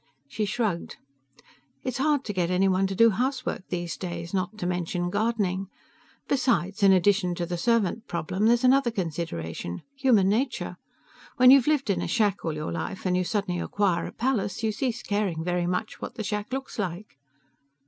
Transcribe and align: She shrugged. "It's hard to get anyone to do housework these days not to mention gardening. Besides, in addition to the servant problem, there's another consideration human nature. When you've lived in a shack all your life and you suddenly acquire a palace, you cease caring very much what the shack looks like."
She 0.27 0.45
shrugged. 0.45 0.97
"It's 1.83 1.99
hard 1.99 2.25
to 2.25 2.33
get 2.33 2.49
anyone 2.49 2.87
to 2.87 2.95
do 2.95 3.11
housework 3.11 3.67
these 3.69 3.95
days 3.97 4.33
not 4.33 4.57
to 4.57 4.65
mention 4.65 5.11
gardening. 5.11 5.67
Besides, 6.27 6.81
in 6.81 6.91
addition 6.91 7.35
to 7.35 7.45
the 7.45 7.55
servant 7.55 8.07
problem, 8.07 8.47
there's 8.47 8.63
another 8.63 8.89
consideration 8.89 9.83
human 9.95 10.27
nature. 10.27 10.77
When 11.37 11.51
you've 11.51 11.67
lived 11.67 11.91
in 11.91 12.01
a 12.01 12.07
shack 12.07 12.43
all 12.43 12.53
your 12.53 12.71
life 12.71 13.05
and 13.05 13.15
you 13.15 13.23
suddenly 13.23 13.61
acquire 13.61 14.07
a 14.07 14.11
palace, 14.11 14.63
you 14.63 14.71
cease 14.71 15.03
caring 15.03 15.43
very 15.43 15.67
much 15.67 16.01
what 16.01 16.15
the 16.15 16.23
shack 16.23 16.51
looks 16.51 16.79
like." 16.79 17.19